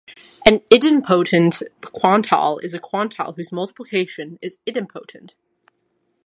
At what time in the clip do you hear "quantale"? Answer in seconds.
1.83-2.57, 2.79-3.33